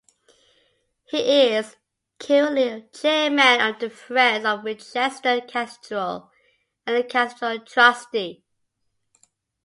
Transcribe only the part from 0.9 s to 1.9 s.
He is